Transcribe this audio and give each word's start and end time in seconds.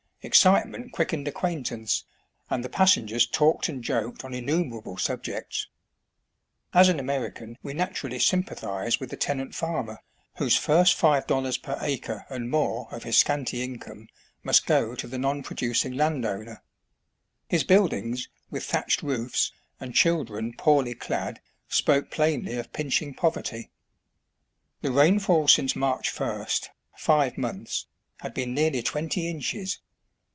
Excitement 0.23 0.91
quickened 0.93 1.27
acquaintance, 1.27 2.05
and 2.47 2.63
the 2.63 2.69
passengers 2.69 3.25
talked 3.25 3.67
and 3.67 3.83
joked 3.83 4.23
on 4.23 4.35
innumerable 4.35 4.95
subjects. 4.95 5.65
As 6.75 6.89
an 6.89 6.99
Ameri 6.99 7.33
can 7.33 7.57
we 7.63 7.73
naturally 7.73 8.19
sympathised 8.19 8.99
with 8.99 9.09
the 9.09 9.17
tenant 9.17 9.55
farmer, 9.55 9.97
whose 10.37 10.55
first 10.55 10.93
five 10.93 11.25
dollars 11.25 11.57
per 11.57 11.75
acre 11.81 12.27
and 12.29 12.51
more 12.51 12.87
of 12.93 13.01
his 13.01 13.17
scanty 13.17 13.63
income 13.63 14.09
must 14.43 14.67
go 14.67 14.93
to 14.93 15.07
the 15.07 15.17
non 15.17 15.41
producing 15.41 15.93
landowner. 15.93 16.61
His 17.49 17.63
buildings, 17.63 18.29
with 18.51 18.63
thatched 18.63 19.01
roofs, 19.01 19.51
and 19.79 19.95
children, 19.95 20.53
poorly 20.55 20.93
clad, 20.93 21.41
spoke 21.67 22.11
plainly 22.11 22.53
of 22.59 22.71
pinching 22.73 23.15
poverty. 23.15 23.71
The 24.81 24.91
rainfall 24.91 25.47
since 25.47 25.75
March 25.75 26.11
first, 26.11 26.69
five 26.95 27.39
months, 27.39 27.87
had 28.17 28.35
been 28.35 28.53
nearly 28.53 28.83
twenty 28.83 29.27
inches. 29.27 29.79